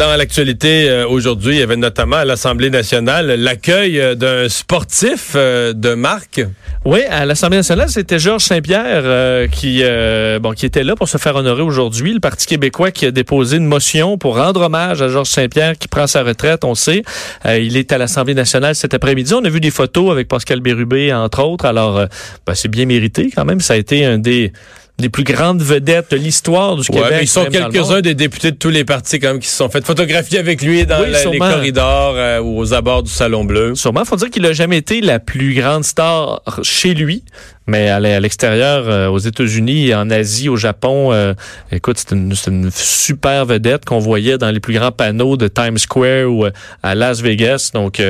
Dans 0.00 0.16
l'actualité 0.16 0.88
euh, 0.88 1.06
aujourd'hui, 1.06 1.56
il 1.56 1.58
y 1.58 1.62
avait 1.62 1.76
notamment 1.76 2.16
à 2.16 2.24
l'Assemblée 2.24 2.70
nationale 2.70 3.34
l'accueil 3.34 4.00
euh, 4.00 4.14
d'un 4.14 4.48
sportif 4.48 5.32
euh, 5.34 5.74
de 5.74 5.92
marque. 5.92 6.40
Oui, 6.86 7.00
à 7.10 7.26
l'Assemblée 7.26 7.58
nationale, 7.58 7.90
c'était 7.90 8.18
Georges 8.18 8.44
Saint-Pierre 8.44 9.50
qui 9.50 9.82
bon 10.40 10.52
qui 10.52 10.64
était 10.64 10.84
là 10.84 10.96
pour 10.96 11.06
se 11.06 11.18
faire 11.18 11.36
honorer 11.36 11.60
aujourd'hui. 11.60 12.14
Le 12.14 12.20
Parti 12.20 12.46
québécois 12.46 12.90
qui 12.92 13.04
a 13.04 13.10
déposé 13.10 13.58
une 13.58 13.66
motion 13.66 14.16
pour 14.16 14.38
rendre 14.38 14.62
hommage 14.62 15.02
à 15.02 15.08
Georges 15.08 15.28
Saint-Pierre 15.28 15.76
qui 15.76 15.86
prend 15.86 16.06
sa 16.06 16.22
retraite, 16.22 16.64
on 16.64 16.74
sait. 16.74 17.02
il 17.44 17.76
est 17.76 17.92
à 17.92 17.98
l'Assemblée 17.98 18.32
nationale 18.32 18.74
cet 18.74 18.94
après-midi. 18.94 19.34
On 19.34 19.44
a 19.44 19.50
vu 19.50 19.60
des 19.60 19.70
photos 19.70 20.10
avec 20.10 20.28
Pascal 20.28 20.60
Bérubé, 20.60 21.12
entre 21.12 21.44
autres. 21.44 21.66
Alors, 21.66 22.06
ben, 22.46 22.54
c'est 22.54 22.68
bien 22.68 22.86
mérité 22.86 23.30
quand 23.34 23.44
même. 23.44 23.60
Ça 23.60 23.74
a 23.74 23.76
été 23.76 24.06
un 24.06 24.16
des 24.16 24.50
des 25.00 25.08
plus 25.08 25.24
grandes 25.24 25.62
vedettes 25.62 26.10
de 26.10 26.16
l'histoire 26.16 26.76
du 26.76 26.86
Québec. 26.86 27.18
ils 27.22 27.28
sont 27.28 27.46
quelques-uns 27.46 28.00
des 28.00 28.14
députés 28.14 28.52
de 28.52 28.56
tous 28.56 28.70
les 28.70 28.84
partis 28.84 29.18
quand 29.18 29.28
même 29.28 29.40
qui 29.40 29.48
se 29.48 29.56
sont 29.56 29.68
fait 29.68 29.84
photographier 29.84 30.38
avec 30.38 30.62
lui 30.62 30.86
dans 30.86 31.02
les 31.02 31.38
corridors 31.38 32.14
euh, 32.16 32.40
ou 32.40 32.58
aux 32.58 32.74
abords 32.74 33.02
du 33.02 33.10
Salon 33.10 33.44
Bleu. 33.44 33.74
Sûrement, 33.74 34.04
faut 34.04 34.16
dire 34.16 34.30
qu'il 34.30 34.46
a 34.46 34.52
jamais 34.52 34.78
été 34.78 35.00
la 35.00 35.18
plus 35.18 35.54
grande 35.54 35.84
star 35.84 36.42
chez 36.62 36.94
lui. 36.94 37.24
Mais 37.66 37.88
à 37.88 38.00
l'extérieur, 38.00 38.88
euh, 38.88 39.08
aux 39.08 39.18
États-Unis, 39.18 39.94
en 39.94 40.10
Asie, 40.10 40.48
au 40.48 40.56
Japon, 40.56 41.12
euh, 41.12 41.34
écoute, 41.70 41.98
c'est 41.98 42.16
une, 42.16 42.34
une, 42.48 42.70
super 42.72 43.46
vedette 43.46 43.84
qu'on 43.84 44.00
voyait 44.00 44.38
dans 44.38 44.50
les 44.50 44.58
plus 44.58 44.74
grands 44.74 44.90
panneaux 44.90 45.36
de 45.36 45.46
Times 45.46 45.78
Square 45.78 46.26
ou 46.28 46.46
euh, 46.46 46.50
à 46.82 46.96
Las 46.96 47.20
Vegas. 47.20 47.70
Donc, 47.72 48.02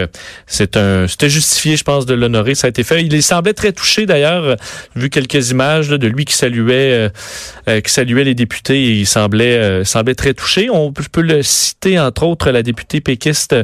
c'est 0.46 0.76
un, 0.76 1.06
c'était 1.08 1.28
justifié, 1.28 1.76
je 1.76 1.84
pense, 1.84 2.06
de 2.06 2.14
l'honorer. 2.14 2.54
Ça 2.54 2.68
a 2.68 2.70
été 2.70 2.84
fait. 2.84 3.02
Il 3.02 3.22
semblait 3.22 3.52
très 3.52 3.72
touché, 3.72 4.06
d'ailleurs, 4.06 4.56
vu 4.96 5.10
quelques 5.10 5.50
images 5.50 5.88
de 5.88 6.06
lui 6.06 6.24
qui 6.24 6.34
saluait, 6.34 7.10
qui 7.66 7.92
saluait 7.92 8.24
les 8.24 8.34
députés. 8.34 8.98
il 8.98 9.06
semblait, 9.06 9.84
semblait 9.84 10.14
très 10.14 10.32
touché. 10.32 10.70
On 10.70 10.92
peut 10.92 11.20
le 11.20 11.42
citer, 11.42 11.98
entre 11.98 12.22
autres, 12.22 12.50
la 12.50 12.62
députée 12.62 13.00
péquiste 13.00 13.54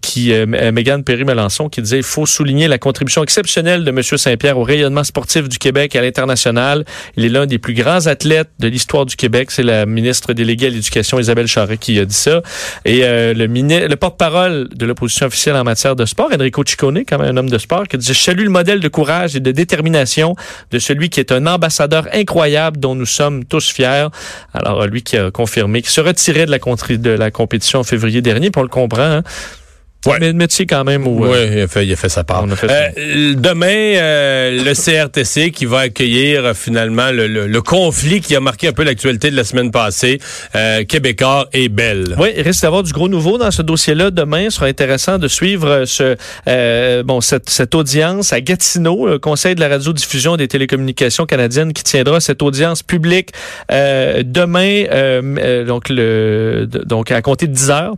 qui, 0.00 0.32
Mégane 0.72 1.04
Perry-Melançon, 1.04 1.68
qui 1.68 1.82
disait 1.82 1.98
il 1.98 2.02
faut 2.02 2.26
souligner 2.26 2.66
la 2.66 2.78
contribution 2.78 3.22
exceptionnelle 3.22 3.84
de 3.84 3.90
M. 3.90 4.02
Saint-Pierre 4.02 4.47
au 4.56 4.62
rayonnement 4.62 5.04
sportif 5.04 5.48
du 5.48 5.58
Québec 5.58 5.96
à 5.96 6.00
l'international. 6.00 6.84
Il 7.16 7.24
est 7.24 7.28
l'un 7.28 7.46
des 7.46 7.58
plus 7.58 7.74
grands 7.74 8.06
athlètes 8.06 8.50
de 8.58 8.68
l'histoire 8.68 9.04
du 9.04 9.16
Québec. 9.16 9.50
C'est 9.50 9.62
la 9.62 9.84
ministre 9.84 10.32
déléguée 10.32 10.66
à 10.66 10.70
l'éducation, 10.70 11.18
Isabelle 11.18 11.46
Charret, 11.46 11.76
qui 11.76 11.98
a 11.98 12.04
dit 12.04 12.14
ça. 12.14 12.42
Et 12.84 13.00
euh, 13.02 13.34
le, 13.34 13.46
le 13.46 13.96
porte-parole 13.96 14.68
de 14.74 14.86
l'opposition 14.86 15.26
officielle 15.26 15.56
en 15.56 15.64
matière 15.64 15.96
de 15.96 16.06
sport, 16.06 16.30
Enrico 16.32 16.62
Ciccone, 16.64 17.04
quand 17.06 17.18
même 17.18 17.34
un 17.34 17.36
homme 17.36 17.50
de 17.50 17.58
sport, 17.58 17.88
qui 17.88 17.98
dit 17.98 18.06
«Je 18.08 18.18
salue 18.18 18.44
le 18.44 18.50
modèle 18.50 18.80
de 18.80 18.88
courage 18.88 19.36
et 19.36 19.40
de 19.40 19.50
détermination 19.50 20.36
de 20.70 20.78
celui 20.78 21.10
qui 21.10 21.20
est 21.20 21.32
un 21.32 21.46
ambassadeur 21.46 22.06
incroyable 22.12 22.78
dont 22.78 22.94
nous 22.94 23.06
sommes 23.06 23.44
tous 23.44 23.70
fiers.» 23.70 24.08
Alors, 24.54 24.86
lui 24.86 25.02
qui 25.02 25.16
a 25.16 25.30
confirmé 25.30 25.82
qu'il 25.82 25.90
se 25.90 26.00
retirait 26.00 26.46
de 26.46 26.50
la, 26.50 26.58
de 26.58 27.10
la 27.10 27.30
compétition 27.30 27.80
en 27.80 27.84
février 27.84 28.22
dernier, 28.22 28.50
puis 28.50 28.60
on 28.60 28.62
le 28.62 28.68
comprend, 28.68 29.02
hein. 29.02 29.22
Ouais. 30.06 30.18
Mais 30.20 30.32
métier 30.32 30.64
quand 30.64 30.84
même. 30.84 31.08
Où, 31.08 31.26
oui, 31.26 31.38
il, 31.52 31.60
a 31.60 31.66
fait, 31.66 31.84
il 31.84 31.92
a 31.92 31.96
fait 31.96 32.08
sa 32.08 32.22
part. 32.22 32.44
Euh, 32.44 33.34
demain, 33.34 33.66
euh, 33.66 34.62
le 34.62 34.72
CRTC 34.72 35.50
qui 35.50 35.66
va 35.66 35.80
accueillir 35.80 36.44
euh, 36.44 36.54
finalement 36.54 37.10
le, 37.10 37.26
le, 37.26 37.62
conflit 37.62 38.20
qui 38.20 38.36
a 38.36 38.40
marqué 38.40 38.68
un 38.68 38.72
peu 38.72 38.84
l'actualité 38.84 39.28
de 39.28 39.34
la 39.34 39.42
semaine 39.42 39.72
passée, 39.72 40.20
euh, 40.54 40.84
Québécois 40.84 41.48
et 41.52 41.68
Belle. 41.68 42.14
Oui, 42.16 42.28
il 42.36 42.42
risque 42.42 42.62
d'avoir 42.62 42.84
du 42.84 42.92
gros 42.92 43.08
nouveau 43.08 43.38
dans 43.38 43.50
ce 43.50 43.60
dossier-là. 43.60 44.12
Demain, 44.12 44.50
ce 44.50 44.58
sera 44.58 44.66
intéressant 44.66 45.18
de 45.18 45.26
suivre 45.26 45.84
ce 45.84 46.16
euh, 46.46 47.02
bon 47.02 47.20
cette, 47.20 47.50
cette 47.50 47.74
audience 47.74 48.32
à 48.32 48.40
Gatineau, 48.40 49.08
le 49.08 49.18
Conseil 49.18 49.56
de 49.56 49.60
la 49.60 49.68
radiodiffusion 49.68 50.36
des 50.36 50.46
télécommunications 50.46 51.26
canadiennes 51.26 51.72
qui 51.72 51.82
tiendra 51.82 52.20
cette 52.20 52.42
audience 52.42 52.84
publique 52.84 53.30
demain, 53.68 54.84
donc 55.64 55.88
le 55.88 56.68
donc 56.68 57.10
à 57.10 57.20
compter 57.20 57.48
de 57.48 57.52
10 57.52 57.70
heures 57.70 57.94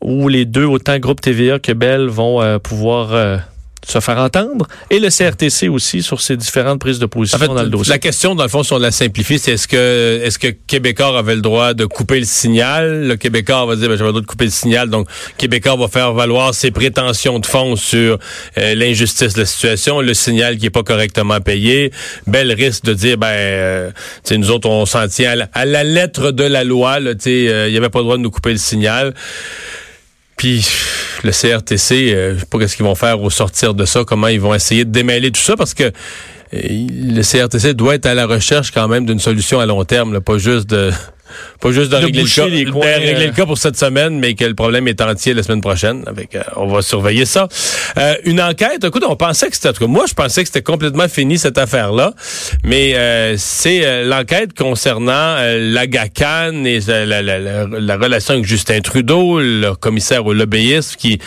où 0.00 0.28
les 0.28 0.44
deux, 0.44 0.64
autant 0.64 0.98
Groupe 0.98 1.20
TVA 1.20 1.58
que 1.58 1.72
Bell, 1.72 2.06
vont 2.06 2.42
euh, 2.42 2.58
pouvoir 2.58 3.12
euh, 3.12 3.36
se 3.86 4.00
faire 4.00 4.18
entendre 4.18 4.66
et 4.90 4.98
le 4.98 5.08
CRTC 5.08 5.68
aussi 5.68 6.02
sur 6.02 6.20
ses 6.20 6.36
différentes 6.36 6.80
prises 6.80 6.98
de 6.98 7.06
position 7.06 7.38
dans 7.38 7.62
le 7.62 7.68
dossier. 7.68 7.92
La 7.92 7.98
question, 7.98 8.34
dans 8.34 8.42
le 8.42 8.48
fond, 8.48 8.62
si 8.62 8.72
on 8.72 8.78
la 8.78 8.90
simplifie, 8.90 9.38
c'est 9.38 9.52
est-ce 9.52 9.68
que 9.68 10.20
est-ce 10.24 10.38
que 10.38 10.48
Québécois 10.48 11.16
avait 11.16 11.36
le 11.36 11.40
droit 11.40 11.72
de 11.72 11.84
couper 11.84 12.18
le 12.18 12.26
signal? 12.26 13.06
Le 13.06 13.16
Québécois 13.16 13.64
va 13.64 13.76
dire, 13.76 13.88
ben, 13.88 13.96
j'avais 13.96 14.08
le 14.08 14.12
droit 14.12 14.22
de 14.22 14.26
couper 14.26 14.46
le 14.46 14.50
signal, 14.50 14.90
donc 14.90 15.08
Québécois 15.38 15.76
va 15.76 15.88
faire 15.88 16.12
valoir 16.12 16.52
ses 16.52 16.72
prétentions 16.72 17.38
de 17.38 17.46
fond 17.46 17.76
sur 17.76 18.18
euh, 18.58 18.74
l'injustice 18.74 19.34
de 19.34 19.40
la 19.40 19.46
situation, 19.46 20.00
le 20.00 20.14
signal 20.14 20.58
qui 20.58 20.66
est 20.66 20.70
pas 20.70 20.82
correctement 20.82 21.40
payé. 21.40 21.92
Belle 22.26 22.52
risque 22.52 22.84
de 22.84 22.94
dire, 22.94 23.18
ben, 23.18 23.28
euh, 23.28 23.90
nous 24.32 24.50
autres, 24.50 24.68
on 24.68 24.84
s'en 24.86 25.06
tient 25.06 25.36
à 25.52 25.64
la, 25.64 25.84
lettre 25.84 26.32
de 26.32 26.44
la 26.44 26.64
loi, 26.64 26.98
il 27.00 27.16
euh, 27.26 27.68
y 27.68 27.76
avait 27.76 27.88
pas 27.88 28.00
le 28.00 28.04
droit 28.04 28.16
de 28.16 28.22
nous 28.22 28.30
couper 28.30 28.50
le 28.50 28.58
signal. 28.58 29.14
Puis 30.36 30.66
le 31.24 31.30
CRTC, 31.30 32.12
euh, 32.12 32.34
je 32.34 32.40
sais 32.40 32.46
pas 32.46 32.58
qu'est-ce 32.58 32.76
qu'ils 32.76 32.84
vont 32.84 32.94
faire 32.94 33.20
au 33.22 33.30
sortir 33.30 33.74
de 33.74 33.84
ça, 33.84 34.04
comment 34.04 34.28
ils 34.28 34.40
vont 34.40 34.54
essayer 34.54 34.84
de 34.84 34.90
démêler 34.90 35.30
tout 35.30 35.40
ça, 35.40 35.56
parce 35.56 35.74
que 35.74 35.84
euh, 35.84 35.90
le 36.52 37.22
CRTC 37.22 37.74
doit 37.74 37.94
être 37.94 38.06
à 38.06 38.14
la 38.14 38.26
recherche 38.26 38.70
quand 38.70 38.88
même 38.88 39.06
d'une 39.06 39.18
solution 39.18 39.60
à 39.60 39.66
long 39.66 39.84
terme, 39.84 40.20
pas 40.20 40.38
juste 40.38 40.68
de 40.68 40.90
pas 41.60 41.72
juste 41.72 41.90
de, 41.90 41.96
régler, 41.96 42.22
le 42.22 42.28
cas, 42.28 42.44
régler 42.44 43.26
le 43.26 43.30
euh. 43.30 43.32
cas 43.32 43.46
pour 43.46 43.58
cette 43.58 43.76
semaine, 43.76 44.18
mais 44.18 44.34
que 44.34 44.44
le 44.44 44.54
problème 44.54 44.88
est 44.88 45.00
entier 45.00 45.32
la 45.34 45.42
semaine 45.42 45.60
prochaine. 45.60 46.02
Avec, 46.06 46.34
euh, 46.34 46.42
on 46.56 46.66
va 46.66 46.82
surveiller 46.82 47.24
ça. 47.24 47.48
Euh, 47.96 48.14
une 48.24 48.40
enquête, 48.40 48.84
écoute, 48.84 49.04
on 49.08 49.16
pensait 49.16 49.48
que 49.48 49.56
c'était, 49.56 49.86
moi 49.86 50.04
je 50.06 50.14
pensais 50.14 50.42
que 50.42 50.48
c'était 50.48 50.62
complètement 50.62 51.08
fini 51.08 51.38
cette 51.38 51.58
affaire-là, 51.58 52.12
mais 52.64 52.94
c'est 53.38 54.04
l'enquête 54.04 54.52
concernant 54.52 55.36
la 55.38 55.86
GACAN 55.86 56.64
et 56.64 56.80
la, 56.80 57.96
relation 57.96 58.34
avec 58.34 58.46
Justin 58.46 58.80
Trudeau, 58.80 59.40
le 59.40 59.74
commissaire 59.74 60.26
au 60.26 60.32
lobbyisme, 60.32 60.96
qui 60.98 61.18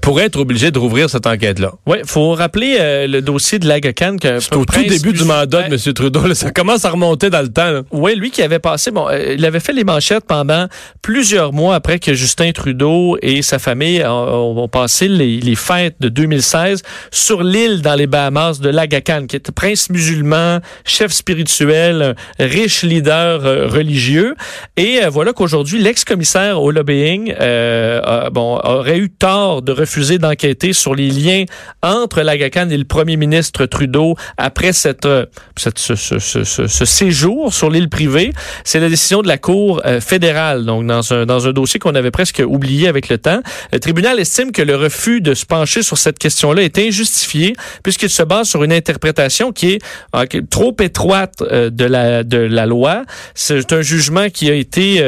pourrait 0.00 0.24
être 0.24 0.38
obligé 0.38 0.70
de 0.70 0.78
rouvrir 0.78 1.10
cette 1.10 1.26
enquête-là. 1.26 1.72
Oui, 1.86 1.98
faut 2.06 2.32
rappeler 2.32 3.06
le 3.06 3.20
dossier 3.20 3.58
de 3.58 3.68
la 3.68 3.80
GACAN. 3.80 4.16
C'est 4.20 4.54
au 4.54 4.64
tout 4.64 4.82
début 4.82 5.12
du 5.12 5.24
mandat 5.24 5.68
de 5.68 5.74
M. 5.74 5.94
Trudeau. 5.94 6.34
ça 6.34 6.50
commence 6.50 6.84
à 6.84 6.90
remonter 6.90 7.30
dans 7.30 7.42
le 7.42 7.48
temps. 7.48 7.82
Oui, 7.90 8.14
lui 8.14 8.30
qui 8.30 8.42
avait 8.42 8.58
passé, 8.58 8.90
bon, 8.90 9.08
il 9.10 9.44
avait 9.44 9.60
fait 9.60 9.73
les 9.74 9.84
manchettes 9.84 10.24
pendant 10.26 10.66
plusieurs 11.02 11.52
mois 11.52 11.74
après 11.74 11.98
que 11.98 12.14
Justin 12.14 12.52
Trudeau 12.52 13.18
et 13.20 13.42
sa 13.42 13.58
famille 13.58 14.04
ont, 14.06 14.68
passé 14.68 15.08
les, 15.08 15.54
fêtes 15.54 15.96
de 16.00 16.08
2016 16.08 16.82
sur 17.10 17.42
l'île 17.42 17.82
dans 17.82 17.94
les 17.94 18.06
Bahamas 18.06 18.60
de 18.60 18.68
l'Agacan, 18.68 19.26
qui 19.26 19.36
est 19.36 19.50
prince 19.50 19.90
musulman, 19.90 20.60
chef 20.84 21.12
spirituel, 21.12 22.14
riche 22.38 22.82
leader 22.82 23.44
euh, 23.44 23.68
religieux. 23.68 24.34
Et 24.76 25.02
euh, 25.02 25.10
voilà 25.10 25.32
qu'aujourd'hui, 25.32 25.80
l'ex-commissaire 25.80 26.60
au 26.60 26.70
lobbying 26.70 27.34
euh, 27.40 28.30
bon, 28.30 28.58
aurait 28.62 28.98
eu 28.98 29.10
tort 29.10 29.62
de 29.62 29.72
refuser 29.72 30.18
d'enquêter 30.18 30.72
sur 30.72 30.94
les 30.94 31.08
liens 31.08 31.44
entre 31.82 32.22
l'Agacan 32.22 32.70
et 32.70 32.76
le 32.76 32.84
premier 32.84 33.16
ministre 33.16 33.66
Trudeau 33.66 34.16
après 34.36 34.72
cette, 34.72 35.08
cette 35.56 35.78
ce, 35.78 35.94
ce, 35.94 36.18
ce, 36.18 36.66
ce 36.66 36.84
séjour 36.84 37.52
sur 37.52 37.70
l'île 37.70 37.88
privée. 37.88 38.32
C'est 38.64 38.80
la 38.80 38.88
décision 38.88 39.22
de 39.22 39.28
la 39.28 39.38
Cour 39.38 39.63
euh, 39.84 40.00
fédérale, 40.00 40.64
donc 40.64 40.86
dans 40.86 41.12
un, 41.12 41.26
dans 41.26 41.48
un 41.48 41.52
dossier 41.52 41.80
qu'on 41.80 41.94
avait 41.94 42.10
presque 42.10 42.42
oublié 42.46 42.88
avec 42.88 43.08
le 43.08 43.18
temps. 43.18 43.40
Le 43.72 43.80
tribunal 43.80 44.18
estime 44.18 44.52
que 44.52 44.62
le 44.62 44.76
refus 44.76 45.20
de 45.20 45.34
se 45.34 45.46
pencher 45.46 45.82
sur 45.82 45.98
cette 45.98 46.18
question-là 46.18 46.62
est 46.62 46.78
injustifié 46.78 47.54
puisqu'il 47.82 48.10
se 48.10 48.22
base 48.22 48.48
sur 48.48 48.62
une 48.64 48.72
interprétation 48.72 49.52
qui 49.52 49.72
est 49.72 49.78
euh, 50.14 50.24
trop 50.50 50.74
étroite 50.80 51.42
euh, 51.42 51.70
de 51.70 51.84
la 51.84 52.24
de 52.24 52.38
la 52.38 52.66
loi. 52.66 53.04
C'est 53.34 53.72
un 53.72 53.82
jugement 53.82 54.28
qui 54.30 54.50
a 54.50 54.54
été 54.54 55.00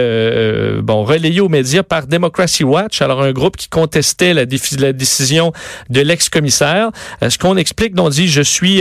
bon 0.82 1.04
relayé 1.04 1.40
aux 1.40 1.48
médias 1.48 1.82
par 1.82 2.06
Democracy 2.06 2.64
Watch, 2.64 3.02
alors 3.02 3.22
un 3.22 3.32
groupe 3.32 3.56
qui 3.56 3.68
contestait 3.68 4.34
la, 4.34 4.44
la 4.78 4.92
décision 4.92 5.52
de 5.90 6.00
l'ex-commissaire. 6.00 6.90
ce 7.26 7.38
qu'on 7.38 7.56
explique, 7.56 7.98
on 7.98 8.08
dit 8.08 8.28
je 8.28 8.42
suis 8.42 8.78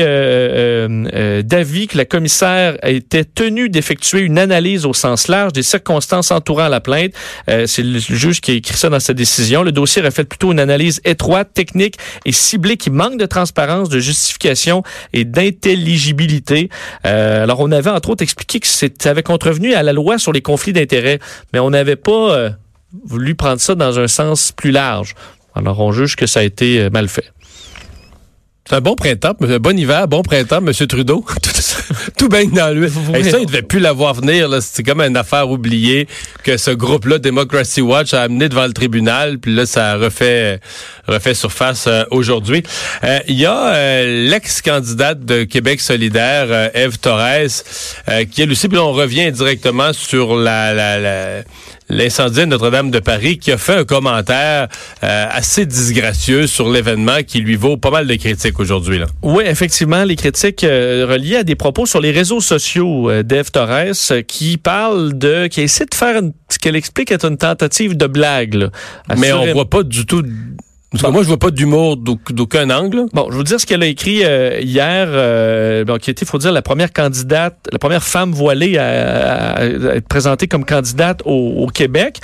d'avis 1.44 1.88
que 1.88 1.98
la 1.98 2.06
commissaire 2.06 2.78
était 2.83 3.24
tenue 3.24 3.69
d'effectuer 3.69 4.21
une 4.21 4.39
analyse 4.39 4.86
au 4.86 4.94
sens 4.94 5.28
large 5.28 5.54
des 5.54 5.63
circonstances 5.65 6.31
entourant 6.31 6.69
la 6.69 6.79
plainte. 6.79 7.12
Euh, 7.50 7.65
c'est 7.67 7.83
le 7.83 8.00
juge 8.00 8.39
qui 8.39 8.51
a 8.51 8.53
écrit 8.53 8.77
ça 8.77 8.89
dans 8.89 9.00
sa 9.00 9.13
décision. 9.13 9.63
Le 9.63 9.71
dossier 9.71 10.01
reflète 10.01 10.29
plutôt 10.29 10.51
une 10.51 10.59
analyse 10.59 11.01
étroite, 11.03 11.50
technique 11.53 11.97
et 12.25 12.31
ciblée 12.31 12.77
qui 12.77 12.89
manque 12.89 13.17
de 13.17 13.25
transparence, 13.25 13.89
de 13.89 14.00
justification 14.00 14.83
et 15.12 15.25
d'intelligibilité. 15.25 16.69
Euh, 17.06 17.44
alors, 17.44 17.59
on 17.59 17.71
avait 17.71 17.89
entre 17.89 18.09
autres 18.12 18.23
expliqué 18.23 18.59
que 18.62 18.67
ça 18.67 18.88
avait 19.03 19.23
contrevenu 19.23 19.73
à 19.73 19.83
la 19.83 19.91
loi 19.91 20.17
sur 20.17 20.31
les 20.31 20.41
conflits 20.41 20.73
d'intérêts, 20.73 21.19
mais 21.51 21.59
on 21.59 21.71
n'avait 21.71 21.97
pas 21.97 22.33
euh, 22.33 22.50
voulu 23.03 23.35
prendre 23.35 23.59
ça 23.59 23.75
dans 23.75 24.00
un 24.00 24.07
sens 24.07 24.53
plus 24.53 24.71
large. 24.71 25.15
Alors, 25.56 25.79
on 25.81 25.91
juge 25.91 26.15
que 26.15 26.27
ça 26.27 26.39
a 26.41 26.44
été 26.44 26.89
mal 26.89 27.07
fait. 27.07 27.31
C'est 28.67 28.77
un 28.77 28.81
bon 28.81 28.95
printemps, 28.95 29.33
un 29.41 29.59
bon 29.59 29.77
hiver, 29.77 30.07
bon 30.07 30.23
printemps, 30.23 30.57
M. 30.57 30.73
Trudeau. 30.88 31.23
Tout 32.17 32.29
baigne 32.29 32.50
dans 32.50 32.75
lui. 32.75 32.88
Et 33.13 33.23
ça, 33.23 33.38
il 33.38 33.45
devait 33.45 33.62
plus 33.62 33.79
l'avoir 33.79 34.15
venir. 34.15 34.50
C'est 34.62 34.81
comme 34.81 35.01
une 35.01 35.15
affaire 35.17 35.51
oubliée 35.51 36.07
que 36.44 36.57
ce 36.57 36.71
groupe-là, 36.71 37.19
Democracy 37.19 37.81
Watch, 37.81 38.15
a 38.15 38.23
amené 38.23 38.50
devant 38.50 38.65
le 38.65 38.73
tribunal. 38.73 39.38
Puis 39.38 39.53
là, 39.53 39.67
ça 39.67 39.97
refait, 39.97 40.59
refait 41.07 41.35
surface 41.35 41.85
euh, 41.85 42.06
aujourd'hui. 42.09 42.63
Euh, 43.03 43.19
Il 43.27 43.35
y 43.35 43.45
a 43.45 43.67
euh, 43.75 44.29
l'ex-candidate 44.31 45.23
de 45.23 45.44
Québec 45.44 45.79
solidaire, 45.79 46.47
euh, 46.50 46.69
Eve 46.73 46.97
Torres, 46.97 47.21
euh, 48.09 48.25
qui 48.25 48.41
elle 48.41 48.51
aussi, 48.51 48.68
puis 48.68 48.77
là, 48.77 48.83
on 48.83 48.94
revient 48.94 49.31
directement 49.31 49.94
sur 49.94 50.35
la, 50.35 50.73
la, 50.73 51.00
la- 51.00 51.44
l'incendie 51.89 52.39
de 52.41 52.45
Notre-Dame 52.45 52.91
de 52.91 52.99
Paris, 52.99 53.37
qui 53.37 53.51
a 53.51 53.57
fait 53.57 53.75
un 53.75 53.83
commentaire 53.85 54.67
euh, 55.03 55.25
assez 55.31 55.65
disgracieux 55.65 56.47
sur 56.47 56.69
l'événement 56.71 57.17
qui 57.25 57.39
lui 57.39 57.55
vaut 57.55 57.77
pas 57.77 57.91
mal 57.91 58.07
de 58.07 58.15
critiques 58.15 58.59
aujourd'hui. 58.59 58.99
là. 58.99 59.05
Oui, 59.21 59.43
effectivement, 59.45 60.03
les 60.03 60.15
critiques 60.15 60.63
euh, 60.63 61.05
reliées 61.09 61.37
à 61.37 61.43
des 61.43 61.55
propos 61.55 61.85
sur 61.85 62.01
les 62.01 62.11
réseaux 62.11 62.41
sociaux 62.41 63.09
euh, 63.09 63.23
d'Eve 63.23 63.51
Torres 63.51 63.93
euh, 64.11 64.21
qui 64.21 64.57
parle 64.57 65.17
de, 65.17 65.47
qui 65.47 65.61
essaie 65.61 65.85
de 65.85 65.95
faire 65.95 66.17
une- 66.21 66.33
ce 66.49 66.57
qu'elle 66.59 66.75
explique 66.75 67.11
être 67.11 67.25
une 67.25 67.37
tentative 67.37 67.95
de 67.97 68.07
blague. 68.07 68.53
là. 68.55 68.69
Mais 69.17 69.31
on 69.33 69.53
voit 69.53 69.69
pas 69.69 69.83
du 69.83 70.05
tout. 70.05 70.23
Parce 70.95 71.03
que 71.07 71.12
moi, 71.12 71.24
je 71.24 71.27
vois 71.27 71.38
pas 71.39 71.51
d'humour 71.51 71.97
d'auc- 71.97 72.31
d'aucun 72.31 72.69
angle. 72.69 73.06
Bon, 73.13 73.25
je 73.27 73.31
vais 73.31 73.38
vous 73.38 73.44
dire 73.44 73.59
ce 73.59 73.65
qu'elle 73.65 73.83
a 73.83 73.86
écrit 73.86 74.21
euh, 74.24 74.59
hier, 74.62 75.07
euh, 75.09 75.83
bon, 75.83 75.97
qui 75.97 76.09
était, 76.09 76.25
faut 76.25 76.38
dire, 76.38 76.53
la 76.53 76.62
première 76.62 76.94
candidate, 76.94 77.57
la 77.71 77.80
première 77.80 78.03
femme 78.03 78.31
voilée 78.31 78.77
à, 78.77 78.86
à- 78.86 79.62
à 79.62 79.65
être 79.65 80.07
présentée 80.07 80.47
comme 80.47 80.63
candidate 80.63 81.21
au, 81.25 81.31
au 81.57 81.68
Québec. 81.68 82.19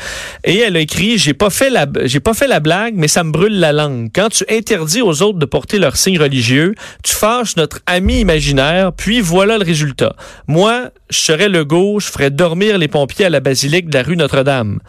Et 0.46 0.60
elle 0.60 0.78
a 0.78 0.80
écrit, 0.80 1.18
j'ai 1.18 1.34
pas 1.34 1.50
fait 1.50 1.70
la, 1.70 1.86
j'ai 2.06 2.22
pas 2.22 2.34
fait 2.34 2.48
la 2.48 2.62
blague, 2.62 2.94
mais 2.96 3.08
ça 3.10 3.24
me 3.26 3.32
brûle 3.32 3.60
la 3.60 3.74
langue. 3.74 4.10
Quand 4.16 4.30
tu 4.30 4.46
interdis 4.50 5.02
aux 5.02 5.22
autres 5.22 5.38
de 5.40 5.46
porter 5.46 5.78
leurs 5.78 5.98
signes 5.98 6.20
religieux, 6.20 6.74
tu 7.04 7.14
fâches 7.14 7.58
notre 7.58 7.80
ami 7.86 8.22
imaginaire, 8.22 8.94
puis 8.94 9.20
voilà 9.20 9.58
le 9.58 9.66
résultat. 9.66 10.16
Moi, 10.48 10.92
je 11.10 11.18
serais 11.18 11.50
le 11.50 11.66
gauche, 11.66 12.06
je 12.08 12.12
ferais 12.12 12.30
dormir 12.32 12.78
les 12.78 12.88
pompiers 12.88 13.26
à 13.26 13.30
la 13.30 13.42
basilique 13.42 13.90
de 13.90 13.98
la 13.98 14.04
rue 14.04 14.16
Notre-Dame. 14.16 14.80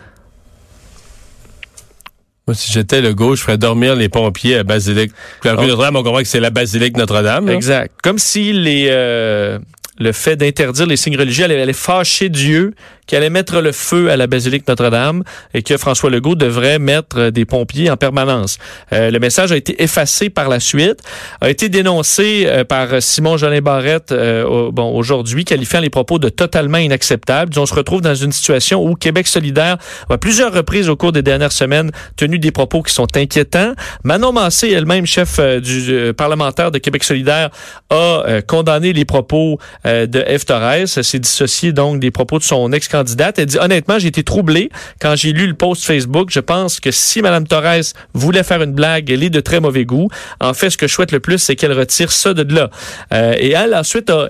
Moi, 2.48 2.54
si 2.54 2.72
j'étais 2.72 3.00
le 3.00 3.14
gauche, 3.14 3.38
je 3.38 3.44
ferais 3.44 3.58
dormir 3.58 3.94
les 3.94 4.08
pompiers 4.08 4.56
à 4.58 4.64
Basilique. 4.64 5.12
La 5.44 5.52
rue 5.54 5.64
Oh. 5.64 5.68
Notre-Dame, 5.68 5.96
on 5.96 6.02
comprend 6.02 6.20
que 6.20 6.26
c'est 6.28 6.40
la 6.40 6.50
Basilique 6.50 6.96
Notre-Dame. 6.96 7.48
Exact. 7.48 7.92
Comme 8.02 8.18
si 8.18 8.52
les, 8.52 8.88
euh, 8.90 9.58
le 9.98 10.12
fait 10.12 10.34
d'interdire 10.36 10.86
les 10.86 10.96
signes 10.96 11.16
religieux 11.16 11.44
allait, 11.44 11.60
allait 11.62 11.72
fâcher 11.72 12.28
Dieu, 12.28 12.74
qu'il 13.12 13.18
allait 13.18 13.28
mettre 13.28 13.60
le 13.60 13.72
feu 13.72 14.10
à 14.10 14.16
la 14.16 14.26
basilique 14.26 14.66
Notre-Dame 14.66 15.22
et 15.52 15.62
que 15.62 15.76
François 15.76 16.08
Legault 16.08 16.34
devrait 16.34 16.78
mettre 16.78 17.28
des 17.28 17.44
pompiers 17.44 17.90
en 17.90 17.98
permanence. 17.98 18.56
Euh, 18.94 19.10
le 19.10 19.18
message 19.18 19.52
a 19.52 19.56
été 19.56 19.82
effacé 19.82 20.30
par 20.30 20.48
la 20.48 20.60
suite, 20.60 21.00
a 21.42 21.50
été 21.50 21.68
dénoncé 21.68 22.44
euh, 22.46 22.64
par 22.64 23.02
Simon 23.02 23.36
Jolin 23.36 23.60
Barrette 23.60 24.12
euh, 24.12 24.70
bon, 24.72 24.96
aujourd'hui, 24.96 25.44
qualifiant 25.44 25.80
les 25.80 25.90
propos 25.90 26.18
de 26.18 26.30
totalement 26.30 26.78
inacceptables. 26.78 27.52
On 27.58 27.66
se 27.66 27.74
retrouve 27.74 28.00
dans 28.00 28.14
une 28.14 28.32
situation 28.32 28.82
où 28.82 28.94
Québec 28.94 29.26
solidaire 29.26 29.76
a 30.08 30.16
plusieurs 30.16 30.54
reprises 30.54 30.88
au 30.88 30.96
cours 30.96 31.12
des 31.12 31.22
dernières 31.22 31.52
semaines 31.52 31.90
tenu 32.16 32.38
des 32.38 32.50
propos 32.50 32.82
qui 32.82 32.94
sont 32.94 33.08
inquiétants. 33.14 33.74
Manon 34.04 34.32
Massé, 34.32 34.70
elle-même 34.70 35.06
chef 35.06 35.38
euh, 35.38 35.60
du 35.60 35.92
euh, 35.92 36.12
parlementaire 36.12 36.70
de 36.70 36.78
Québec 36.78 37.04
solidaire, 37.04 37.50
a 37.90 37.94
euh, 37.94 38.40
condamné 38.40 38.92
les 38.92 39.04
propos 39.04 39.58
de 39.84 40.38
F. 40.38 40.44
Torres, 40.46 40.88
s'est 40.88 41.18
dissocié 41.18 41.72
donc 41.72 42.00
des 42.00 42.10
propos 42.10 42.38
de 42.38 42.44
son 42.44 42.72
Elle 43.36 43.46
dit 43.46 43.58
honnêtement, 43.58 43.98
j'ai 43.98 44.08
été 44.08 44.22
troublé 44.22 44.70
quand 45.00 45.14
j'ai 45.16 45.32
lu 45.32 45.46
le 45.46 45.54
post 45.54 45.84
Facebook. 45.84 46.30
Je 46.30 46.40
pense 46.40 46.80
que 46.80 46.90
si 46.90 47.22
Mme 47.22 47.46
Torres 47.46 47.94
voulait 48.14 48.42
faire 48.42 48.62
une 48.62 48.72
blague, 48.72 49.10
elle 49.10 49.22
est 49.22 49.30
de 49.30 49.40
très 49.40 49.60
mauvais 49.60 49.84
goût. 49.84 50.08
En 50.40 50.54
fait, 50.54 50.70
ce 50.70 50.76
que 50.76 50.86
je 50.86 50.94
souhaite 50.94 51.12
le 51.12 51.20
plus, 51.20 51.38
c'est 51.38 51.56
qu'elle 51.56 51.72
retire 51.72 52.12
ça 52.12 52.34
de 52.34 52.54
là. 52.54 52.70
Euh, 53.12 53.34
et 53.38 53.50
elle 53.50 53.74
ensuite 53.74 54.10
a 54.10 54.28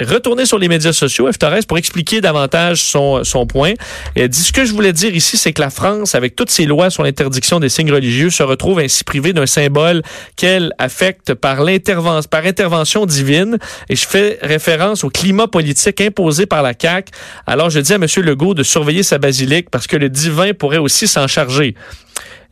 retourner 0.00 0.46
sur 0.46 0.58
les 0.58 0.68
médias 0.68 0.92
sociaux, 0.92 1.30
F. 1.30 1.38
Torres, 1.38 1.66
pour 1.66 1.78
expliquer 1.78 2.20
davantage 2.20 2.82
son, 2.82 3.24
son 3.24 3.46
point. 3.46 3.72
Elle 4.14 4.28
dit, 4.28 4.42
ce 4.42 4.52
que 4.52 4.64
je 4.64 4.72
voulais 4.72 4.92
dire 4.92 5.14
ici, 5.14 5.36
c'est 5.36 5.52
que 5.52 5.60
la 5.60 5.70
France, 5.70 6.14
avec 6.14 6.36
toutes 6.36 6.50
ses 6.50 6.66
lois 6.66 6.90
sur 6.90 7.02
l'interdiction 7.02 7.60
des 7.60 7.68
signes 7.68 7.92
religieux, 7.92 8.30
se 8.30 8.42
retrouve 8.42 8.78
ainsi 8.78 9.04
privée 9.04 9.32
d'un 9.32 9.46
symbole 9.46 10.02
qu'elle 10.36 10.72
affecte 10.78 11.34
par 11.34 11.64
l'intervention, 11.64 12.28
par 12.30 12.46
intervention 12.46 13.06
divine. 13.06 13.58
Et 13.88 13.96
je 13.96 14.06
fais 14.06 14.38
référence 14.42 15.04
au 15.04 15.10
climat 15.10 15.48
politique 15.48 16.00
imposé 16.00 16.46
par 16.46 16.62
la 16.62 16.72
CAQ. 16.78 17.12
Alors, 17.46 17.70
je 17.70 17.80
dis 17.80 17.92
à 17.92 17.96
M. 17.96 18.06
Legault 18.18 18.54
de 18.54 18.62
surveiller 18.62 19.02
sa 19.02 19.18
basilique 19.18 19.70
parce 19.70 19.86
que 19.86 19.96
le 19.96 20.08
divin 20.08 20.52
pourrait 20.54 20.78
aussi 20.78 21.08
s'en 21.08 21.26
charger. 21.26 21.74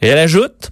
Et 0.03 0.09
elle 0.09 0.19
ajoute, 0.19 0.71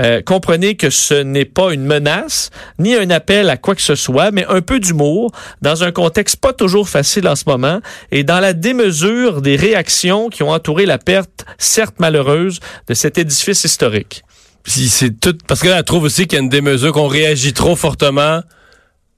euh, 0.00 0.22
comprenez 0.22 0.76
que 0.76 0.88
ce 0.88 1.14
n'est 1.14 1.44
pas 1.44 1.74
une 1.74 1.84
menace, 1.84 2.50
ni 2.78 2.94
un 2.94 3.10
appel 3.10 3.50
à 3.50 3.56
quoi 3.58 3.74
que 3.74 3.82
ce 3.82 3.94
soit, 3.94 4.30
mais 4.30 4.46
un 4.46 4.62
peu 4.62 4.80
d'humour, 4.80 5.30
dans 5.60 5.84
un 5.84 5.92
contexte 5.92 6.36
pas 6.36 6.54
toujours 6.54 6.88
facile 6.88 7.28
en 7.28 7.36
ce 7.36 7.44
moment, 7.46 7.80
et 8.10 8.24
dans 8.24 8.40
la 8.40 8.54
démesure 8.54 9.42
des 9.42 9.56
réactions 9.56 10.30
qui 10.30 10.42
ont 10.42 10.50
entouré 10.50 10.86
la 10.86 10.98
perte, 10.98 11.44
certes 11.58 12.00
malheureuse, 12.00 12.60
de 12.88 12.94
cet 12.94 13.18
édifice 13.18 13.64
historique. 13.64 14.24
C'est 14.64 15.20
tout. 15.20 15.36
Parce 15.46 15.60
que 15.60 15.68
là, 15.68 15.78
elle 15.78 15.84
trouve 15.84 16.04
aussi 16.04 16.26
qu'il 16.26 16.38
y 16.38 16.40
a 16.40 16.42
une 16.42 16.48
démesure, 16.48 16.92
qu'on 16.92 17.08
réagit 17.08 17.52
trop 17.52 17.76
fortement 17.76 18.42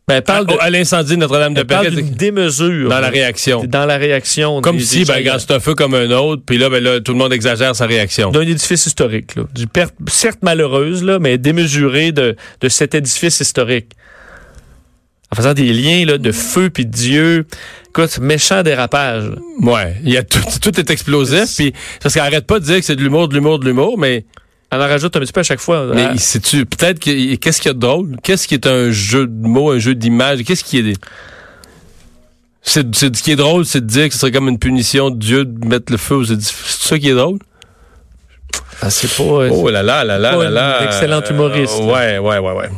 Ben, 0.06 0.16
elle 0.16 0.22
parle 0.22 0.46
de, 0.46 0.52
à, 0.54 0.64
à 0.64 0.70
l'incendie 0.70 1.12
de 1.12 1.16
Notre-Dame 1.16 1.54
de 1.54 1.60
elle 1.60 1.66
parle 1.66 1.84
Paris. 1.86 1.96
d'une 1.96 2.10
démesure. 2.14 2.90
Dans 2.90 3.00
la 3.00 3.08
réaction. 3.08 3.64
Dans 3.64 3.86
la 3.86 3.96
réaction. 3.96 4.60
Comme 4.60 4.76
des- 4.76 4.84
si, 4.84 4.98
des 4.98 5.04
ben, 5.06 5.38
c'est 5.38 5.50
un 5.52 5.60
feu 5.60 5.74
comme 5.74 5.94
un 5.94 6.10
autre, 6.10 6.42
puis 6.44 6.58
là, 6.58 6.68
ben, 6.68 6.82
là, 6.84 7.00
tout 7.00 7.12
le 7.12 7.18
monde 7.18 7.32
exagère 7.32 7.74
sa 7.74 7.86
réaction. 7.86 8.30
d'un 8.30 8.42
édifice 8.42 8.84
historique, 8.84 9.34
là. 9.34 9.44
Du 9.54 9.66
perte, 9.66 9.94
certes 10.08 10.42
malheureuse, 10.42 11.02
là, 11.02 11.18
mais 11.18 11.38
démesurée 11.38 12.12
de, 12.12 12.36
de 12.60 12.68
cet 12.68 12.94
édifice 12.94 13.40
historique. 13.40 13.92
En 15.32 15.36
faisant 15.36 15.54
des 15.54 15.72
liens 15.72 16.04
là, 16.04 16.18
de 16.18 16.32
feu 16.32 16.68
puis 16.70 16.84
de 16.86 16.92
Dieu. 16.92 17.46
Écoute, 17.88 18.18
méchant 18.18 18.62
dérapage. 18.62 19.24
là. 19.30 19.36
Ouais, 19.62 19.96
il 20.04 20.12
y 20.12 20.16
a 20.18 20.22
tout, 20.22 20.38
tout 20.60 20.78
est 20.78 20.90
explosif, 20.90 21.46
puis 21.56 21.72
parce 22.02 22.12
qu'elle 22.14 22.22
arrête 22.24 22.46
pas 22.46 22.60
de 22.60 22.64
dire 22.66 22.76
que 22.76 22.82
c'est 22.84 22.94
de 22.94 23.02
l'humour, 23.02 23.28
de 23.28 23.34
l'humour, 23.34 23.58
de 23.58 23.64
l'humour, 23.64 23.96
mais 23.98 24.26
en 24.80 24.88
rajoute 24.88 25.16
un 25.16 25.20
petit 25.20 25.32
peu 25.32 25.40
à 25.40 25.44
chaque 25.44 25.60
fois. 25.60 25.86
mais 25.94 26.06
Ah, 26.10 26.16
sais-tu 26.16 26.64
peut-être 26.66 26.98
que 27.00 27.34
qu'est-ce 27.36 27.60
qu'il 27.60 27.68
y 27.68 27.70
a 27.70 27.74
de 27.74 27.78
drôle 27.80 28.16
Qu'est-ce 28.22 28.46
qui 28.48 28.54
est 28.54 28.66
un 28.66 28.90
jeu 28.90 29.26
de 29.26 29.46
mots, 29.46 29.70
un 29.72 29.78
jeu 29.78 29.94
d'images 29.94 30.42
Qu'est-ce 30.44 30.64
qui 30.64 30.78
est 30.78 30.82
des 30.82 30.94
c'est, 32.62 32.94
c'est- 32.96 33.14
ce 33.14 33.22
qui 33.22 33.32
est 33.32 33.36
drôle, 33.36 33.66
c'est 33.66 33.80
de 33.82 33.86
dire 33.86 34.08
que 34.08 34.14
ce 34.14 34.20
serait 34.20 34.32
comme 34.32 34.48
une 34.48 34.58
punition 34.58 35.10
de 35.10 35.16
Dieu 35.18 35.44
de 35.44 35.66
mettre 35.66 35.92
le 35.92 35.98
feu 35.98 36.14
aux 36.16 36.24
édifices. 36.24 36.76
C'est 36.80 36.88
ça 36.88 36.98
qui 36.98 37.10
est 37.10 37.14
drôle? 37.14 37.38
ah, 38.80 38.88
c'est 38.90 39.14
pas... 39.14 39.22
euh, 39.22 39.50
Oh 39.52 39.68
là 39.70 39.82
là 39.82 40.02
là 40.04 40.18
là 40.18 40.34
là 40.36 40.50
là. 40.50 40.78
une 40.80 40.86
excellente 40.86 41.28
humoriste, 41.30 41.74
Euh, 41.80 41.84
ouais, 41.92 42.18
ouais, 42.18 42.38
ouais, 42.38 42.52
ouais. 42.52 42.70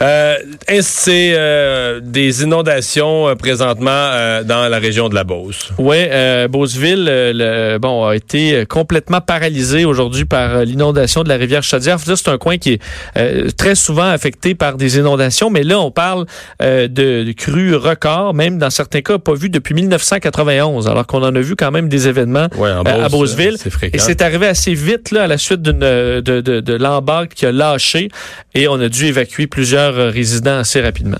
Euh, 0.00 0.34
c'est 0.80 1.32
euh, 1.34 2.00
des 2.02 2.42
inondations 2.42 3.28
euh, 3.28 3.34
présentement 3.34 3.90
euh, 3.90 4.42
dans 4.44 4.68
la 4.68 4.78
région 4.78 5.08
de 5.08 5.14
la 5.14 5.24
Beauce? 5.24 5.70
Oui, 5.78 5.96
euh, 5.98 6.48
Beauceville, 6.48 7.06
euh, 7.08 7.32
le- 7.74 7.78
bon, 7.78 8.04
a 8.06 8.14
été 8.16 8.64
complètement 8.66 9.20
paralysé 9.20 9.84
aujourd'hui 9.84 10.24
par 10.24 10.64
l'inondation 10.64 11.22
de 11.22 11.28
la 11.28 11.36
rivière 11.36 11.62
Chaudière. 11.62 11.98
C'est 12.00 12.28
un 12.28 12.38
coin 12.38 12.58
qui 12.58 12.74
est 12.74 12.82
euh, 13.16 13.48
très 13.56 13.74
souvent 13.74 14.08
affecté 14.10 14.54
par 14.54 14.76
des 14.76 14.96
inondations, 14.98 15.50
mais 15.50 15.62
là, 15.62 15.80
on 15.80 15.90
parle 15.90 16.26
euh, 16.62 16.88
de, 16.88 17.24
de 17.24 17.32
crues 17.32 17.74
records, 17.74 18.34
même 18.34 18.58
dans 18.58 18.70
certains 18.70 19.00
cas 19.02 19.18
pas 19.18 19.34
vu 19.34 19.50
depuis 19.50 19.74
1991, 19.74 20.88
alors 20.88 21.06
qu'on 21.06 21.22
en 21.22 21.34
a 21.34 21.40
vu 21.40 21.56
quand 21.56 21.70
même 21.70 21.88
des 21.88 22.08
événements 22.08 22.48
Ouais, 22.56 22.70
en 22.70 22.84
euh, 22.86 23.04
à 23.04 23.08
Beauce, 23.08 23.34
Beauceville. 23.36 23.56
Et 23.92 23.98
c'est 23.98 24.22
arrivé 24.22 24.46
assez 24.46 24.74
vite 24.74 25.10
là, 25.10 25.24
à 25.24 25.26
la 25.26 25.38
suite 25.38 25.62
d'une, 25.62 25.78
de, 25.80 26.20
de, 26.20 26.60
de 26.60 26.74
l'embarque 26.74 27.34
qui 27.34 27.46
a 27.46 27.52
lâché 27.52 28.08
et 28.54 28.68
on 28.68 28.80
a 28.80 28.88
dû 28.88 29.06
évacuer 29.06 29.46
plusieurs 29.46 29.65
euh, 29.74 30.10
résidents 30.10 30.58
assez 30.58 30.80
rapidement. 30.80 31.18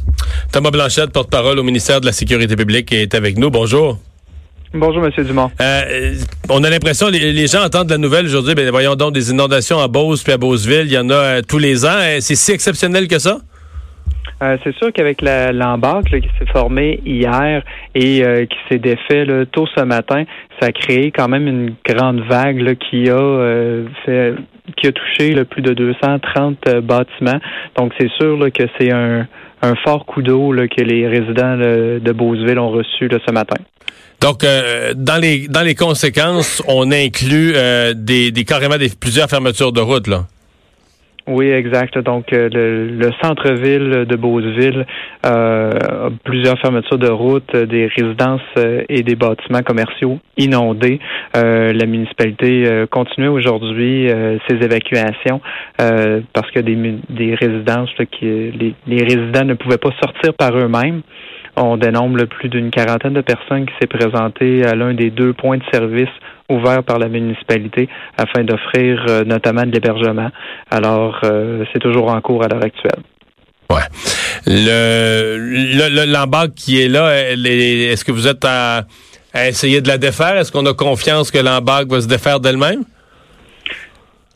Thomas 0.52 0.70
Blanchette, 0.70 1.10
porte-parole 1.10 1.58
au 1.58 1.62
ministère 1.62 2.00
de 2.00 2.06
la 2.06 2.12
Sécurité 2.12 2.56
publique, 2.56 2.92
est 2.92 3.14
avec 3.14 3.38
nous. 3.38 3.50
Bonjour. 3.50 3.98
Bonjour, 4.74 5.02
Monsieur 5.02 5.24
Dumont. 5.24 5.50
Euh, 5.60 6.14
on 6.48 6.62
a 6.62 6.68
l'impression, 6.68 7.08
les, 7.08 7.32
les 7.32 7.46
gens 7.46 7.64
entendent 7.64 7.90
la 7.90 7.98
nouvelle 7.98 8.26
aujourd'hui, 8.26 8.54
ben 8.54 8.68
voyons 8.70 8.94
donc 8.94 9.14
des 9.14 9.30
inondations 9.30 9.80
à 9.80 9.88
Beauce 9.88 10.22
puis 10.22 10.32
à 10.32 10.38
Beauceville, 10.38 10.86
il 10.86 10.92
y 10.92 10.98
en 10.98 11.08
a 11.08 11.14
euh, 11.14 11.42
tous 11.46 11.58
les 11.58 11.84
ans. 11.86 11.98
C'est 12.20 12.34
si 12.34 12.52
exceptionnel 12.52 13.08
que 13.08 13.18
ça? 13.18 13.38
Euh, 14.42 14.56
c'est 14.64 14.74
sûr 14.76 14.92
qu'avec 14.92 15.22
la- 15.22 15.52
l'embarque 15.52 16.10
qui 16.10 16.28
s'est 16.38 16.50
formée 16.52 17.00
hier 17.04 17.62
et 17.94 18.22
euh, 18.24 18.44
qui 18.44 18.56
s'est 18.68 18.78
défait 18.78 19.24
là, 19.24 19.46
tôt 19.46 19.66
ce 19.74 19.82
matin, 19.82 20.24
ça 20.60 20.68
a 20.68 20.72
créé 20.72 21.10
quand 21.10 21.28
même 21.28 21.46
une 21.46 21.74
grande 21.84 22.20
vague 22.28 22.76
qui 22.78 23.08
a 23.08 23.14
euh, 23.14 23.86
fait 24.04 24.34
qui 24.76 24.88
a 24.88 24.92
touché 24.92 25.34
plus 25.44 25.62
de 25.62 25.72
230 25.74 26.58
euh, 26.68 26.80
bâtiments. 26.80 27.40
Donc 27.78 27.92
c'est 27.98 28.10
sûr 28.18 28.38
que 28.52 28.64
c'est 28.78 28.92
un, 28.92 29.26
fort 29.84 30.06
coup 30.06 30.22
d'eau 30.22 30.52
que 30.52 30.82
les 30.82 31.08
résidents 31.08 31.56
de, 31.56 32.12
Beauceville 32.12 32.58
ont 32.58 32.70
reçu 32.70 33.08
ce 33.10 33.32
matin. 33.32 33.56
Donc, 34.20 34.44
dans 34.94 35.20
les 35.20 35.48
dans 35.48 35.62
les 35.62 35.74
conséquences, 35.74 36.62
on 36.68 36.90
inclut 36.92 37.52
euh, 37.54 37.92
des, 37.94 38.30
des 38.30 38.44
carrément 38.44 38.78
des 38.78 38.90
plusieurs 38.98 39.28
fermetures 39.28 39.72
de 39.72 39.80
route 39.80 40.06
là. 40.06 40.24
Oui, 41.28 41.50
exact. 41.50 41.98
Donc, 41.98 42.32
euh, 42.32 42.48
le, 42.52 43.10
centre-ville 43.20 44.06
de 44.06 44.16
Beauceville 44.16 44.86
euh, 45.24 45.70
a 45.70 46.10
plusieurs 46.22 46.56
fermetures 46.60 46.98
de 46.98 47.08
routes, 47.08 47.56
des 47.56 47.86
résidences 47.88 48.40
et 48.88 49.02
des 49.02 49.16
bâtiments 49.16 49.62
commerciaux 49.62 50.18
inondés. 50.36 51.00
la 51.34 51.86
municipalité 51.86 52.84
continue 52.90 53.28
aujourd'hui 53.28 54.08
ses 54.48 54.54
évacuations 54.56 55.40
parce 55.78 56.50
que 56.52 56.60
des, 56.60 56.76
des 57.08 57.34
résidences 57.34 57.90
qui 58.12 58.26
les, 58.26 58.74
les 58.86 59.02
résidents 59.02 59.44
ne 59.44 59.54
pouvaient 59.54 59.78
pas 59.78 59.92
sortir 60.00 60.34
par 60.34 60.56
eux-mêmes. 60.56 61.02
On 61.56 61.76
dénombre 61.76 62.24
plus 62.24 62.48
d'une 62.48 62.70
quarantaine 62.70 63.14
de 63.14 63.22
personnes 63.22 63.66
qui 63.66 63.72
s'est 63.80 63.86
présentées 63.86 64.64
à 64.64 64.74
l'un 64.74 64.92
des 64.92 65.10
deux 65.10 65.32
points 65.32 65.56
de 65.56 65.62
service 65.72 66.10
ouverts 66.50 66.82
par 66.84 66.98
la 66.98 67.08
municipalité 67.08 67.88
afin 68.18 68.44
d'offrir 68.44 69.04
euh, 69.08 69.24
notamment 69.24 69.62
de 69.62 69.70
l'hébergement. 69.70 70.28
Alors, 70.70 71.18
euh, 71.24 71.64
c'est 71.72 71.78
toujours 71.78 72.08
en 72.08 72.20
cours 72.20 72.44
à 72.44 72.48
l'heure 72.48 72.64
actuelle. 72.64 73.02
Ouais. 73.70 73.82
Le 74.46 76.06
l'embarque 76.06 76.54
qui 76.54 76.80
est 76.80 76.88
là, 76.88 77.10
est-ce 77.20 78.04
que 78.04 78.12
vous 78.12 78.28
êtes 78.28 78.44
à, 78.44 78.84
à, 79.32 79.48
essayer 79.48 79.80
de 79.80 79.88
la 79.88 79.98
défaire? 79.98 80.36
Est-ce 80.36 80.52
qu'on 80.52 80.66
a 80.66 80.74
confiance 80.74 81.30
que 81.30 81.38
l'embarque 81.38 81.88
va 81.88 82.00
se 82.00 82.06
défaire 82.06 82.38
d'elle-même? 82.38 82.84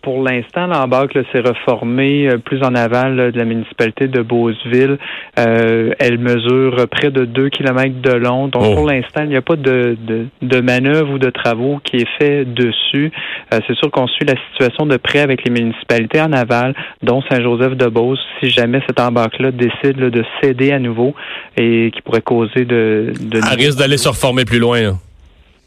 Pour 0.02 0.22
l'instant, 0.22 0.66
l'embarque 0.66 1.18
s'est 1.30 1.40
reformée 1.40 2.26
euh, 2.26 2.38
plus 2.38 2.62
en 2.62 2.74
aval 2.74 3.32
de 3.32 3.38
la 3.38 3.44
municipalité 3.44 4.08
de 4.08 4.22
Beauceville. 4.22 4.96
Euh, 5.38 5.92
elle 5.98 6.18
mesure 6.18 6.88
près 6.90 7.10
de 7.10 7.26
2 7.26 7.50
km 7.50 8.00
de 8.00 8.12
long. 8.12 8.48
Donc, 8.48 8.62
oh. 8.64 8.74
pour 8.76 8.86
l'instant, 8.86 9.22
il 9.24 9.28
n'y 9.28 9.36
a 9.36 9.42
pas 9.42 9.56
de, 9.56 9.98
de, 10.00 10.26
de, 10.40 10.60
manœuvre 10.60 11.12
ou 11.12 11.18
de 11.18 11.28
travaux 11.28 11.80
qui 11.84 11.96
est 11.96 12.08
fait 12.18 12.46
dessus. 12.46 13.12
Euh, 13.52 13.58
c'est 13.66 13.76
sûr 13.76 13.90
qu'on 13.90 14.06
suit 14.06 14.24
la 14.24 14.36
situation 14.50 14.86
de 14.86 14.96
près 14.96 15.20
avec 15.20 15.44
les 15.44 15.50
municipalités 15.50 16.20
en 16.20 16.32
aval, 16.32 16.74
dont 17.02 17.22
Saint-Joseph-de-Beauce, 17.30 18.20
si 18.40 18.48
jamais 18.48 18.80
cette 18.86 19.00
embarque-là 19.00 19.50
décide 19.50 19.98
de 19.98 20.24
céder 20.42 20.72
à 20.72 20.78
nouveau 20.78 21.14
et 21.58 21.90
qui 21.94 22.00
pourrait 22.00 22.22
causer 22.22 22.64
de... 22.64 23.12
de 23.20 23.40
Elle 23.52 23.58
risque 23.58 23.78
d'aller 23.78 23.98
se 23.98 24.08
reformer 24.08 24.46
plus 24.46 24.58
loin. 24.58 24.94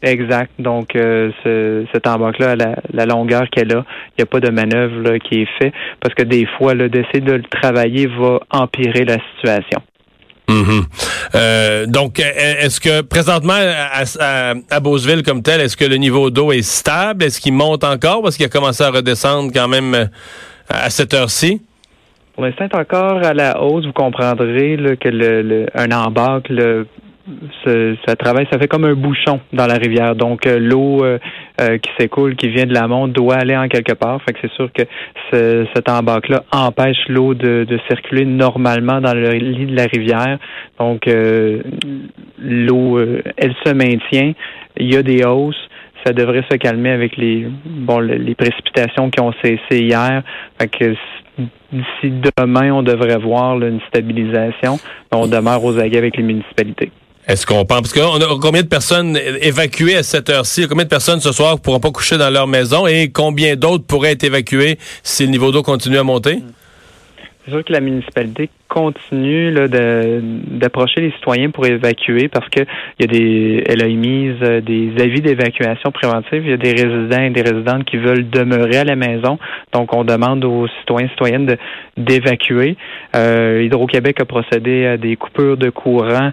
Exact. 0.04 0.50
Donc, 0.58 0.94
euh, 0.94 1.30
ce, 1.42 1.86
cette 1.92 2.06
embarque-là, 2.06 2.56
la, 2.92 3.06
longueur 3.06 3.48
qu'elle 3.50 3.72
a, 3.72 3.84
il 4.10 4.14
n'y 4.18 4.22
a 4.22 4.26
pas 4.26 4.40
de 4.40 4.50
manœuvre 4.50 5.16
qui 5.18 5.42
est 5.42 5.48
fait 5.58 5.72
parce 6.00 6.14
que 6.14 6.22
des 6.22 6.46
fois, 6.58 6.74
d'essayer 6.74 7.20
de 7.20 7.32
le 7.32 7.42
travailler 7.42 8.06
va 8.06 8.40
empirer 8.50 9.06
la 9.06 9.16
situation. 9.34 9.80
Mm-hmm. 10.48 10.84
Euh, 11.36 11.86
donc, 11.86 12.20
est-ce 12.20 12.80
que 12.80 13.00
présentement 13.00 13.54
à, 13.54 14.52
à, 14.70 14.80
Beauceville 14.80 15.22
comme 15.22 15.42
tel, 15.42 15.62
est-ce 15.62 15.76
que 15.76 15.86
le 15.86 15.96
niveau 15.96 16.30
d'eau 16.30 16.52
est 16.52 16.60
stable? 16.60 17.24
Est-ce 17.24 17.40
qu'il 17.40 17.54
monte 17.54 17.82
encore 17.82 18.22
parce 18.22 18.36
qu'il 18.36 18.44
a 18.44 18.50
commencé 18.50 18.84
à 18.84 18.90
redescendre 18.90 19.50
quand 19.54 19.68
même 19.68 19.94
euh, 19.94 20.04
à 20.68 20.90
cette 20.90 21.14
heure-ci? 21.14 21.62
Pour 22.34 22.44
l'instant, 22.44 22.66
encore 22.74 23.24
à 23.24 23.32
la 23.32 23.62
hausse. 23.62 23.86
Vous 23.86 23.92
comprendrez 23.92 24.76
que 25.00 25.08
le, 25.08 25.66
un 25.74 25.90
embarque 25.92 26.50
ça 28.06 28.16
travaille, 28.16 28.46
ça 28.52 28.58
fait 28.58 28.68
comme 28.68 28.84
un 28.84 28.94
bouchon 28.94 29.40
dans 29.52 29.66
la 29.66 29.74
rivière. 29.74 30.14
Donc 30.14 30.46
euh, 30.46 30.58
l'eau 30.58 31.04
euh, 31.04 31.18
euh, 31.60 31.78
qui 31.78 31.90
s'écoule, 31.98 32.36
qui 32.36 32.48
vient 32.48 32.66
de 32.66 32.74
la 32.74 32.86
montre, 32.86 33.14
doit 33.14 33.36
aller 33.36 33.56
en 33.56 33.68
quelque 33.68 33.92
part. 33.92 34.20
Fait 34.22 34.34
que 34.34 34.40
c'est 34.42 34.52
sûr 34.52 34.70
que 34.72 34.82
ce, 35.30 35.66
cet 35.74 35.88
embarque-là 35.88 36.44
empêche 36.52 37.08
l'eau 37.08 37.34
de, 37.34 37.64
de, 37.64 37.78
circuler 37.88 38.24
normalement 38.24 39.00
dans 39.00 39.14
le 39.14 39.30
lit 39.30 39.66
de 39.66 39.76
la 39.76 39.86
rivière. 39.86 40.38
Donc 40.78 41.08
l'eau, 42.38 42.98
elle 43.36 43.54
se 43.64 43.72
maintient. 43.72 44.32
Il 44.76 44.92
y 44.92 44.96
a 44.96 45.02
des 45.02 45.24
hausses 45.24 45.68
ça 46.04 46.12
devrait 46.12 46.44
se 46.50 46.56
calmer 46.58 46.90
avec 46.90 47.16
les 47.16 47.46
bon 47.64 47.98
les 48.00 48.34
précipitations 48.34 49.08
qui 49.08 49.22
ont 49.22 49.32
cessé 49.42 49.80
hier. 49.80 50.22
Fait 50.60 50.68
que 50.68 50.94
d'ici 51.72 52.12
demain, 52.36 52.72
on 52.74 52.82
devrait 52.82 53.16
voir 53.16 53.58
une 53.62 53.80
stabilisation. 53.88 54.76
On 55.12 55.26
demeure 55.26 55.64
aux 55.64 55.78
aguets 55.78 55.96
avec 55.96 56.18
les 56.18 56.22
municipalités. 56.22 56.90
Est-ce 57.26 57.46
qu'on 57.46 57.64
pense? 57.64 57.80
Parce 57.80 57.92
qu'on 57.94 58.16
a 58.16 58.38
combien 58.40 58.62
de 58.62 58.68
personnes 58.68 59.18
évacuées 59.40 59.96
à 59.96 60.02
cette 60.02 60.28
heure-ci? 60.28 60.66
Combien 60.68 60.84
de 60.84 60.90
personnes 60.90 61.20
ce 61.20 61.32
soir 61.32 61.54
ne 61.54 61.60
pourront 61.60 61.80
pas 61.80 61.90
coucher 61.90 62.18
dans 62.18 62.30
leur 62.30 62.46
maison? 62.46 62.86
Et 62.86 63.10
combien 63.10 63.56
d'autres 63.56 63.86
pourraient 63.86 64.12
être 64.12 64.24
évacuées 64.24 64.78
si 65.02 65.24
le 65.24 65.30
niveau 65.30 65.50
d'eau 65.50 65.62
continue 65.62 65.96
à 65.96 66.02
monter? 66.02 66.40
C'est 67.44 67.50
sûr 67.50 67.64
que 67.64 67.72
la 67.72 67.80
municipalité 67.80 68.48
continue 68.68 69.52
d'approcher 69.52 71.02
les 71.02 71.12
citoyens 71.12 71.50
pour 71.50 71.66
évacuer 71.66 72.28
parce 72.28 72.48
que 72.48 72.60
il 72.98 73.02
y 73.02 73.04
a 73.04 73.06
des, 73.06 73.64
elle 73.66 73.82
a 73.82 73.86
émis 73.86 74.34
euh, 74.42 74.60
des 74.62 74.92
avis 74.98 75.20
d'évacuation 75.20 75.92
préventive. 75.92 76.42
Il 76.44 76.50
y 76.50 76.52
a 76.54 76.56
des 76.56 76.72
résidents 76.72 77.22
et 77.22 77.30
des 77.30 77.42
résidentes 77.42 77.84
qui 77.84 77.98
veulent 77.98 78.28
demeurer 78.28 78.78
à 78.78 78.84
la 78.84 78.96
maison. 78.96 79.38
Donc, 79.72 79.94
on 79.94 80.04
demande 80.04 80.44
aux 80.44 80.66
citoyens 80.80 81.06
et 81.06 81.10
citoyennes 81.10 81.56
d'évacuer. 81.96 82.76
Euh, 83.14 83.62
Hydro-Québec 83.62 84.20
a 84.20 84.24
procédé 84.24 84.86
à 84.86 84.96
des 84.96 85.16
coupures 85.16 85.56
de 85.56 85.70
courant 85.70 86.32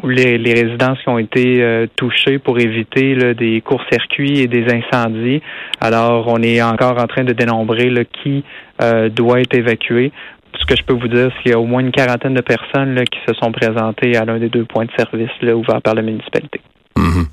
ou 0.00 0.08
les, 0.08 0.36
résidences 0.36 0.98
qui 1.02 1.08
ont 1.08 1.18
été 1.18 1.62
euh, 1.62 1.86
touchées 1.96 2.38
pour 2.38 2.58
éviter 2.58 3.34
des 3.34 3.60
courts-circuits 3.60 4.40
et 4.40 4.46
des 4.46 4.64
incendies. 4.64 5.42
Alors, 5.80 6.28
on 6.28 6.42
est 6.42 6.62
encore 6.62 6.98
en 6.98 7.06
train 7.06 7.24
de 7.24 7.32
dénombrer 7.32 7.90
qui 8.22 8.44
euh, 8.80 9.08
doit 9.08 9.40
être 9.40 9.54
évacué. 9.54 10.12
Ce 10.58 10.66
que 10.66 10.76
je 10.76 10.82
peux 10.82 10.94
vous 10.94 11.08
dire, 11.08 11.30
c'est 11.36 11.42
qu'il 11.42 11.52
y 11.52 11.54
a 11.54 11.58
au 11.58 11.64
moins 11.64 11.80
une 11.80 11.92
quarantaine 11.92 12.34
de 12.34 12.40
personnes 12.40 13.02
qui 13.04 13.18
se 13.26 13.34
sont 13.34 13.52
présentées 13.52 14.16
à 14.16 14.24
l'un 14.24 14.38
des 14.38 14.48
deux 14.48 14.64
points 14.64 14.84
de 14.84 14.90
service 14.96 15.30
ouverts 15.42 15.82
par 15.82 15.94
la 15.94 16.02
municipalité. 16.02 16.60
Mm-hmm. 16.96 17.26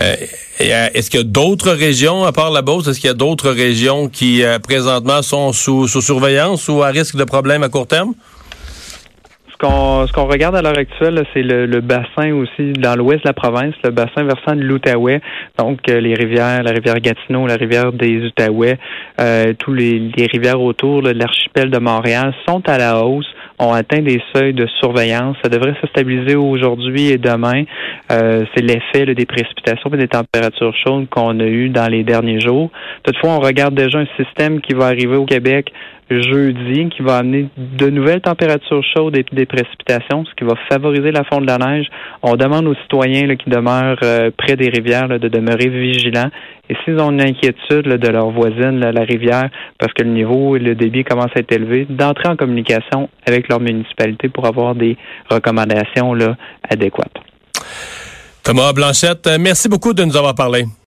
Euh, 0.00 0.14
est-ce 0.94 1.10
qu'il 1.10 1.20
y 1.20 1.22
a 1.22 1.26
d'autres 1.26 1.70
régions, 1.70 2.24
à 2.24 2.32
part 2.32 2.50
la 2.50 2.62
Beauce, 2.62 2.88
est-ce 2.88 3.00
qu'il 3.00 3.08
y 3.08 3.12
a 3.12 3.14
d'autres 3.14 3.50
régions 3.50 4.08
qui 4.08 4.42
présentement 4.62 5.22
sont 5.22 5.52
sous, 5.52 5.86
sous 5.86 6.00
surveillance 6.00 6.68
ou 6.68 6.82
à 6.82 6.88
risque 6.88 7.16
de 7.16 7.24
problèmes 7.24 7.62
à 7.62 7.68
court 7.68 7.86
terme? 7.86 8.14
Ce 9.70 10.12
qu'on 10.12 10.26
regarde 10.26 10.56
à 10.56 10.62
l'heure 10.62 10.78
actuelle, 10.78 11.24
c'est 11.32 11.42
le, 11.42 11.80
bassin 11.80 12.32
aussi 12.32 12.72
dans 12.72 12.96
l'ouest 12.96 13.22
de 13.22 13.28
la 13.28 13.32
province, 13.32 13.74
le 13.82 13.90
bassin 13.90 14.24
versant 14.24 14.56
de 14.56 14.62
l'Outaouais, 14.62 15.20
donc 15.58 15.80
euh, 15.88 16.00
les 16.00 16.14
rivières, 16.14 16.62
la 16.62 16.72
rivière 16.72 17.00
Gatineau, 17.00 17.46
la 17.46 17.56
rivière 17.56 17.92
des 17.92 18.26
Outaouais, 18.26 18.78
euh, 19.20 19.54
tous 19.58 19.72
les, 19.72 20.10
rivières 20.32 20.60
autour 20.60 21.02
de 21.02 21.10
l'archipel 21.10 21.70
de 21.70 21.78
Montréal 21.78 22.34
sont 22.46 22.62
à 22.68 22.78
la 22.78 23.04
hausse 23.04 23.26
ont 23.60 23.72
atteint 23.72 24.02
des 24.02 24.20
seuils 24.34 24.52
de 24.52 24.66
surveillance. 24.80 25.36
Ça 25.40 25.48
devrait 25.48 25.76
se 25.80 25.86
stabiliser 25.86 26.34
aujourd'hui 26.34 27.10
et 27.10 27.18
demain. 27.18 27.62
Euh, 28.10 28.44
c'est 28.52 28.62
l'effet 28.62 29.14
des 29.14 29.26
précipitations 29.26 29.90
et 29.94 29.96
des 29.96 30.08
températures 30.08 30.74
chaudes 30.84 31.08
qu'on 31.08 31.38
a 31.38 31.44
eues 31.44 31.68
dans 31.68 31.86
les 31.86 32.02
derniers 32.02 32.40
jours. 32.40 32.70
Toutefois, 33.04 33.30
on 33.30 33.38
regarde 33.40 33.74
déjà 33.74 34.00
un 34.00 34.06
système 34.16 34.60
qui 34.60 34.74
va 34.74 34.86
arriver 34.86 35.16
au 35.16 35.24
Québec 35.24 35.72
jeudi 36.10 36.88
qui 36.90 37.02
va 37.02 37.18
amener 37.18 37.48
de 37.56 37.90
nouvelles 37.90 38.20
températures 38.20 38.82
chaudes 38.94 39.16
et 39.16 39.24
des 39.32 39.46
précipitations, 39.46 40.24
ce 40.24 40.34
qui 40.34 40.44
va 40.44 40.54
favoriser 40.70 41.10
la 41.10 41.24
fonte 41.24 41.42
de 41.42 41.46
la 41.46 41.58
neige. 41.58 41.86
On 42.22 42.36
demande 42.36 42.66
aux 42.66 42.74
citoyens 42.74 43.34
qui 43.36 43.50
demeurent 43.50 43.98
euh, 44.02 44.30
près 44.36 44.56
des 44.56 44.68
rivières 44.68 45.08
de 45.08 45.28
demeurer 45.28 45.68
vigilants. 45.68 46.30
Et 46.68 46.76
s'ils 46.84 46.98
ont 46.98 47.10
une 47.10 47.20
inquiétude 47.20 47.86
de 47.86 48.08
leur 48.08 48.30
voisine, 48.30 48.80
la 48.80 49.04
rivière, 49.04 49.50
parce 49.78 49.92
que 49.92 50.02
le 50.02 50.10
niveau 50.10 50.56
et 50.56 50.58
le 50.58 50.74
débit 50.74 51.04
commencent 51.04 51.36
à 51.36 51.40
être 51.40 51.52
élevés, 51.52 51.86
d'entrer 51.88 52.28
en 52.28 52.36
communication 52.36 53.10
avec 53.26 53.48
leur 53.48 53.60
municipalité 53.60 54.28
pour 54.28 54.46
avoir 54.46 54.74
des 54.74 54.96
recommandations 55.30 56.14
là, 56.14 56.36
adéquates. 56.68 57.16
Thomas 58.42 58.72
Blanchette, 58.72 59.28
merci 59.38 59.68
beaucoup 59.68 59.92
de 59.92 60.04
nous 60.04 60.16
avoir 60.16 60.34
parlé. 60.34 60.64